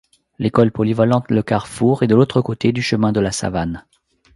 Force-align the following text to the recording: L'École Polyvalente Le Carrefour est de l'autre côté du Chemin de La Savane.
L'École 0.39 0.71
Polyvalente 0.71 1.29
Le 1.29 1.43
Carrefour 1.43 2.01
est 2.01 2.07
de 2.07 2.15
l'autre 2.15 2.41
côté 2.41 2.71
du 2.71 2.81
Chemin 2.81 3.11
de 3.11 3.19
La 3.19 3.31
Savane. 3.31 3.85